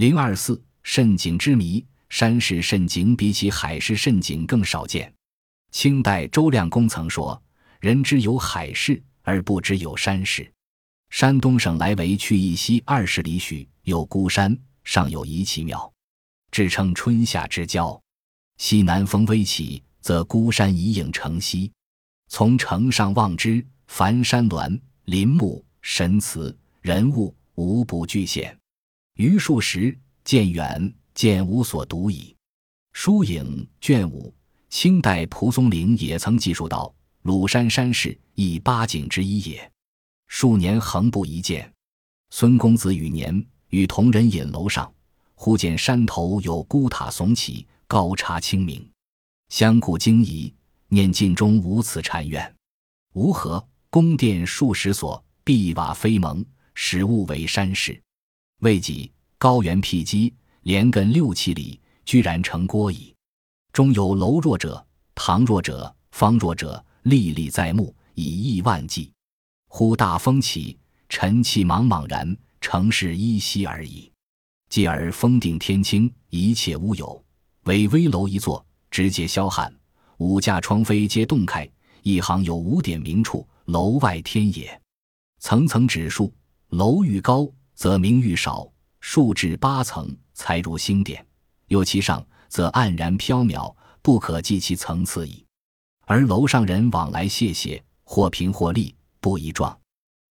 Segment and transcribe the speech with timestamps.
[0.00, 5.12] 零二四蜃景之谜，山势蜃景比起海市蜃景更少见。
[5.72, 7.38] 清代周亮公曾说
[7.80, 10.50] ：“人知有海市，而不知有山势。”
[11.12, 15.92] 山东省来为去义西二十里许，有孤山，上有遗其庙，
[16.50, 18.00] 至称春夏之交。
[18.56, 21.70] 西南风微起，则孤山一影成西。
[22.28, 28.59] 从城上望之，凡山峦、林木、神祠、人物，无不具现。
[29.20, 29.94] 余数时，
[30.24, 32.34] 见远，见无所独矣。
[32.94, 34.34] 疏影卷五，
[34.70, 36.90] 清代蒲松龄也曾记述道
[37.20, 39.70] ：“鲁山山势，亦八景之一也。
[40.28, 41.70] 数年横不一见。”
[42.32, 44.90] 孙公子与年，与同人饮楼上，
[45.34, 48.90] 忽见山头有孤塔耸起，高插清明，
[49.50, 50.50] 相顾惊疑。
[50.88, 52.56] 念尽中无此禅院，
[53.12, 56.42] 无何宫殿数十所，碧瓦飞蒙，
[56.74, 58.00] 始物为山势。
[58.60, 63.14] 未几，高原辟积，连亘六七里，居然成郭矣。
[63.72, 69.10] 中有楼若者、堂若者、方若者，历历在目，以亿万计。
[69.66, 74.12] 忽大风起，尘气茫茫然，城市依稀而已。
[74.68, 77.24] 继而风定天清，一切乌有，
[77.64, 79.74] 唯危楼一座，直接霄汉。
[80.18, 81.66] 五架窗扉皆洞开，
[82.02, 84.78] 一行有五点明处，楼外天也。
[85.38, 86.30] 层层指数，
[86.68, 91.26] 楼愈高，则明愈少，数至八层，才如星点。
[91.68, 95.42] 又其上，则黯然缥缈，不可计其层次矣。
[96.04, 99.74] 而楼上人往来谢谢，或平或立，不一状。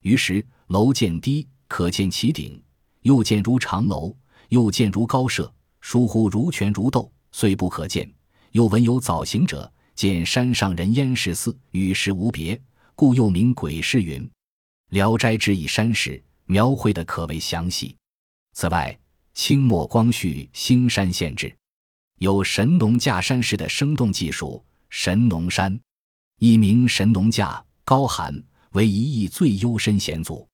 [0.00, 2.58] 于是楼渐低，可见其顶；
[3.02, 4.16] 又见如长楼，
[4.48, 8.10] 又见如高舍，疏忽如泉如窦，虽不可见。
[8.52, 9.70] 又闻有早行者。
[9.94, 12.58] 见山上人烟似似，与世无别，
[12.94, 14.22] 故又名鬼市云。
[14.88, 17.96] 《聊斋志异》山石描绘的可谓详细。
[18.52, 18.98] 此外，
[19.32, 21.48] 清末光绪《兴山县志》
[22.18, 24.64] 有神农架山势的生动记述。
[24.90, 25.76] 神农山，
[26.38, 28.40] 一名神农架，高寒，
[28.74, 30.48] 为一邑最幽深险阻。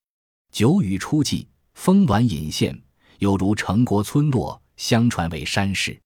[0.50, 2.80] 九雨初霁，峰峦隐现，
[3.18, 6.00] 犹如城国村落，相传为山势。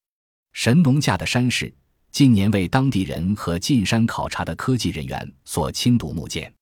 [0.53, 1.73] 神农架的山势。
[2.11, 6.53] 近年为当地人和进山考察的科技人员所亲睹目见，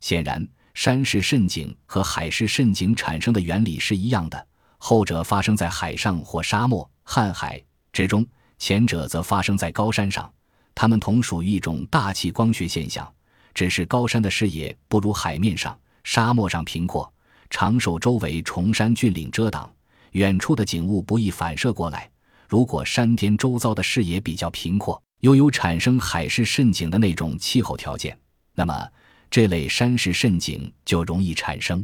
[0.00, 0.44] 显然
[0.74, 4.46] 山势蜃景和海市蜃景产生的原理是一样的，
[4.78, 7.62] 后者发生在海上或沙漠、瀚海
[7.92, 8.26] 之中，
[8.58, 10.32] 前者则发生在高山上。
[10.74, 13.06] 它们同属于一种大气光学现象，
[13.52, 17.12] 只是高山的视野不如海面上、沙漠上平阔，
[17.50, 19.70] 常受周围崇山峻岭遮挡，
[20.12, 22.10] 远处的景物不易反射过来。
[22.48, 28.18] 如果山巅周遭的视野比较平阔，又有产生海市蜃景的那种气候条件，
[28.54, 28.88] 那么
[29.32, 31.82] 这类山势蜃景就容易产生。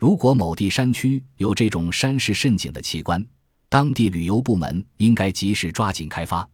[0.00, 3.24] 如果某地山区有这种山势蜃景的奇观，
[3.68, 6.46] 当地旅游部门应该及时抓紧开发，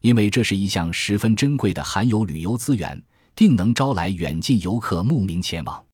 [0.00, 3.00] 因为这是一项十分珍贵的含有旅游资源，
[3.36, 5.86] 定能招来远近游客慕名前往。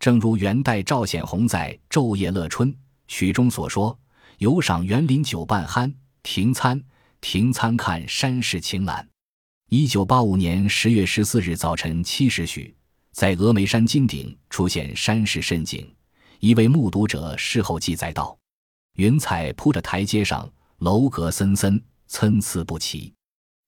[0.00, 3.96] 正如元代赵显宏在《昼夜乐春曲》中所说
[4.38, 5.94] ：“游赏园林酒半酣。”
[6.24, 6.82] 停餐，
[7.20, 9.08] 停餐看山势晴岚。
[9.70, 12.74] 一九八五年十月十四日早晨七时许，
[13.18, 15.84] 在峨眉山金顶出现山势蜃景。
[16.38, 18.38] 一位目睹者事后记载道
[18.94, 20.48] ：“云彩铺着台阶上，
[20.78, 23.12] 楼阁森森，参差不齐，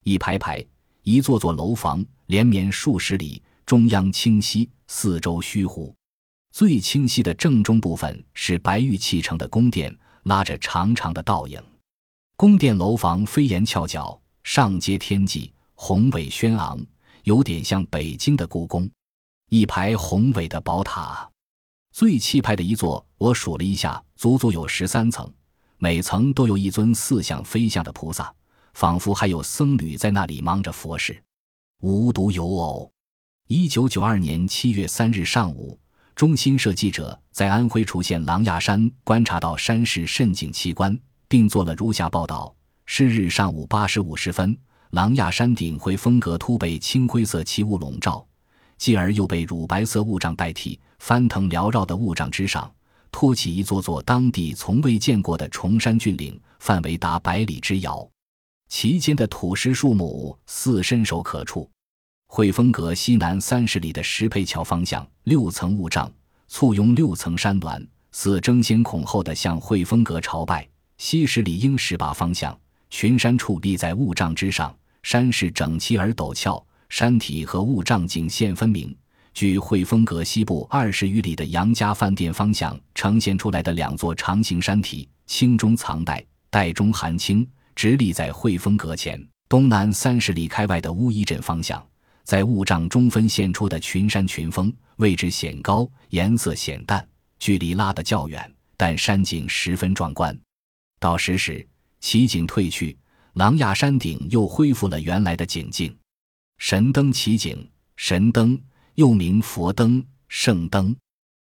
[0.05, 0.65] 一排排，
[1.03, 5.93] 一座座楼房连绵数十里，中央清晰，四周虚糊。
[6.53, 11.61] 最清晰的正中部分是白玉砌成的宫殿，拉着长长的倒影。”
[12.39, 16.81] 宫殿楼房飞檐翘角，上接天际，宏伟轩昂，
[17.25, 18.89] 有点像北京的故宫。
[19.51, 21.29] 一排宏伟的宝塔，
[21.91, 25.29] 最气派的一座，我数了一下，足足有十三层，
[25.79, 28.33] 每层都有一尊似像非像的菩萨，
[28.75, 31.21] 仿佛还有僧侣在那里忙着佛事。
[31.81, 32.93] 无独有偶，
[33.49, 35.77] 一九九二年七月三日上午，
[36.15, 40.97] 中新社记者在安徽滁县狼牙山观察到山势蜃景奇观。
[41.27, 42.55] 并做了如下报道：
[42.87, 44.57] 是日上午八时五十分，
[44.91, 48.25] 狼牙山顶灰峰阁突被青灰色奇雾笼罩，
[48.81, 50.81] 继而又被乳白色雾障代替。
[51.01, 52.71] 翻腾缭绕的雾障之上，
[53.13, 58.09] 托起一座座当地从未见过的崇山峻岭，范围达百里之遥。
[58.69, 61.69] 其间的土石树木似伸手可触。
[62.29, 66.11] 汇丰阁西南三十里的石佩桥方向，六层雾障
[66.49, 70.67] 簇拥六层山峦，似争先恐后的向汇丰阁朝拜。
[70.99, 72.57] 西十里鹰石坝方向，
[72.91, 74.73] 群山矗立在雾障之上，
[75.03, 78.95] 山势整齐而陡峭，山体和雾障景线分明。
[79.33, 91.83] 距汇丰阁西部二十余里的杨家饭店方向呈现出来的两座长形山体，青中藏黛，黛中含青，直立在汇丰阁前东南三十里开外的乌衣镇方向，
[92.25, 97.07] 在雾障中分现出的群山群峰，位置显高，颜色显淡，
[97.39, 100.37] 距离拉得较远，但山景十分壮观。
[100.99, 101.65] 到时时，
[102.01, 102.99] 奇景退去，
[103.35, 105.97] 琅琊山顶又恢复了原来的景境。
[106.61, 107.67] 神灯奇景，
[107.97, 108.63] 神灯
[108.95, 110.95] 又名佛灯、圣灯。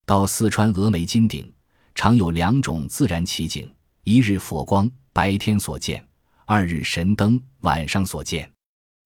[0.07, 1.53] 到四川峨眉金顶，
[1.97, 3.69] 常有两种自然奇景：
[4.05, 6.01] 一日佛光，白天所见；
[6.47, 8.49] 二日神灯，晚上所见。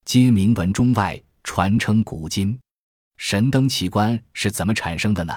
[0.05, 2.61] 皆名闻中外，传称古今。
[3.17, 5.35] 神灯奇观是怎么产生的呢？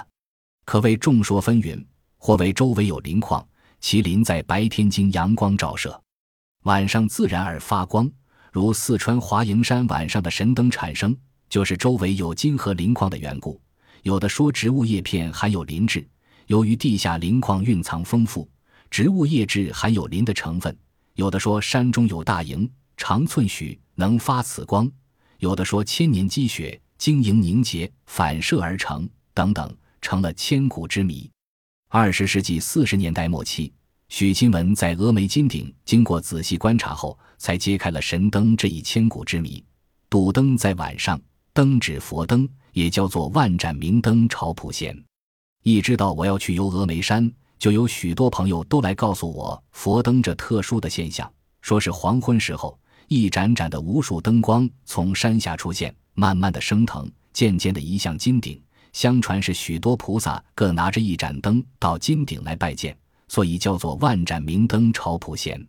[0.66, 1.82] 可谓众说纷纭。
[2.18, 3.48] 或为周围有磷矿，
[3.80, 6.02] 其磷在白天经阳光照射，
[6.64, 8.10] 晚上自然而发光，
[8.58, 11.16] 如四川华蓥山晚上的神灯产生，
[11.48, 13.60] 就是周围有金和磷矿的缘故。
[14.02, 16.04] 有的说植物叶片含有磷质，
[16.48, 18.50] 由于地下磷矿蕴藏丰富，
[18.90, 20.72] 植物叶质含有磷的成分；
[21.14, 24.88] 有的说山中有大营，长寸许，能发此光；
[25.38, 31.30] 有的说千年积雪晶莹凝结，反射而成，等等，成了千古之谜。
[31.88, 33.72] 二十世纪四十年代末期，
[34.08, 39.62] 许金文在峨眉金顶经过仔细观察后，才揭开了神灯这一千古之谜。
[40.10, 41.20] 赌灯在晚上，
[41.52, 42.48] 灯指佛灯。
[42.72, 44.96] 也叫做万盏明灯朝普贤。
[45.64, 47.28] 一知道我要去游峨眉山，
[47.58, 51.28] 就有许多朋友都来告诉我佛灯这特殊的现象，
[51.60, 52.78] 说是黄昏时候，
[53.08, 58.60] 一盏盏的无数灯光从山下出现，慢慢的升腾，渐渐的移向金顶。
[58.92, 62.96] 相传是许多菩萨各拿着一盏灯到金顶来拜见，
[63.28, 65.64] 所以叫做万盏明灯朝普贤。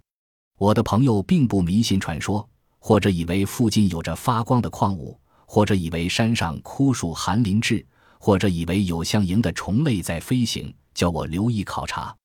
[0.58, 2.48] 我的朋友并不迷信传说，
[2.80, 5.20] 或者以为附近有着发光的矿物。
[5.52, 7.84] 或者以为山上枯树含磷质，
[8.20, 12.16] 或者以为有像蝇的虫类在飞行，叫我留意考察。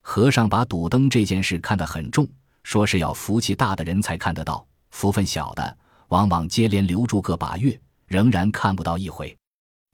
[0.00, 2.24] 和尚把赌灯这件事看得很重，
[2.62, 5.76] 说是要福气大的人才看得到，福分小的
[6.10, 7.76] 往往接连留住个把月，
[8.06, 9.36] 仍然看不到一回。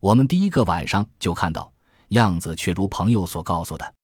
[0.02, 1.72] 我们第一个晚上就看到，
[2.08, 3.94] 样子却如朋友所告诉的。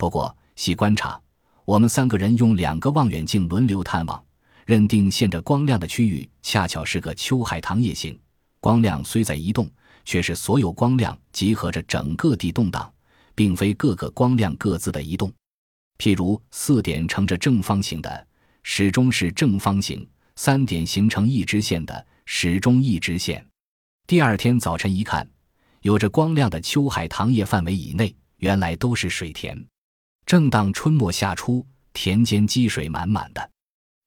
[0.00, 1.20] 不过细观察，
[1.66, 4.24] 我们三个人用两个望远镜轮流探望。
[4.64, 8.18] 认定现着光亮的区域恰巧是个秋海棠叶形，
[8.60, 9.70] 光亮虽在移动，
[10.06, 12.90] 却是所有光亮集合着整个地动荡，
[13.34, 15.30] 并非各个光亮各自的移动。
[15.98, 18.26] 譬如四点呈着正方形的，
[18.62, 20.00] 始终是正方形；
[20.34, 23.46] 三点形成一直线的，始终一直线。
[24.06, 25.28] 第二天早晨一看，
[25.82, 29.62] 有着光亮的秋海棠叶范围以内，原来都是水田。
[30.30, 33.50] 正当春末夏初，田间积水满满的。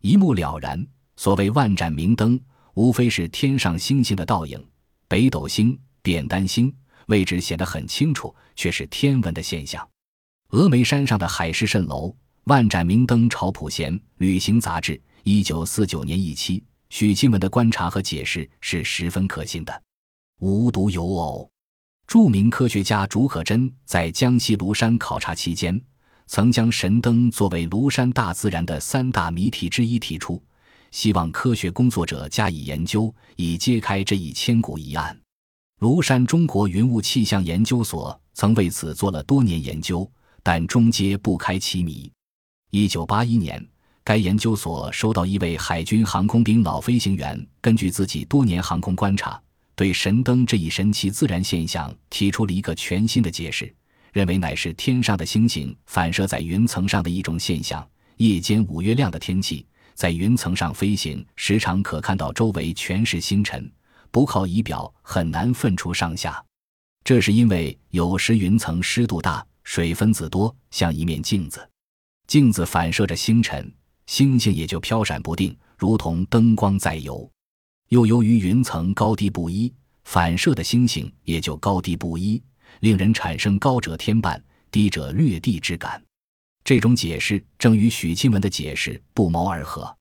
[0.01, 0.87] 一目了然，
[1.17, 2.39] 所谓万盏明灯，
[2.75, 4.65] 无非是天上星星的倒影。
[5.09, 6.73] 北斗星、扁担星
[7.07, 9.85] 位置显得很清楚，却是天文的现象。
[10.51, 12.15] 峨眉山上的海市蜃楼，
[12.45, 13.99] 万盏明灯朝普贤。
[14.19, 16.63] 旅行杂志，一九四九年一期。
[16.89, 19.83] 许钦文的观察和解释是十分可信的，
[20.39, 21.51] 无独有偶。
[22.07, 25.83] 著名科学家竺可桢在江西庐山考察期间。
[26.27, 30.41] 曾将神灯作为庐山大自然的三大谜题之一提出，
[30.91, 35.17] 希望科学工作者加以研究，以揭开这一千古疑案。
[35.79, 40.09] 庐山中国云雾气象研究所曾为此做了多年研究，
[40.41, 42.09] 但终揭不开其谜。
[42.71, 43.63] 一九八一年，
[44.03, 49.39] 该研究所收到一位海军航空兵老飞行员，根据自己多年航空观察，
[49.75, 53.73] 对神灯这一神奇自然现象提出了一个全新的解释。
[54.13, 57.85] 认为乃是天上的星星反射在云层上的一种现象。
[58.17, 59.65] 夜间五月亮的天气，
[59.95, 63.69] 在云层上飞行，时常可看到周围全是星辰，
[64.11, 66.41] 不靠仪表很难分出上下。
[67.03, 71.67] 这是因为有时云层湿度大，水分子多，像一面镜子，
[72.27, 73.69] 镜子反射着星辰，
[74.05, 77.27] 星星也就飘闪不定，如同灯光在游。
[77.89, 82.41] 又由于云层高低不一，反射的星星也就高低不一。
[82.81, 86.03] 令人产生高者天半，低者略地之感。
[86.63, 89.95] 这种解释正与许钦文的解释不谋而合。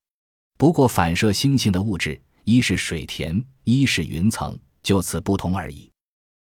[0.57, 5.92] 不过，反射星星的物质，一是水田，一是云层，就此不同而已。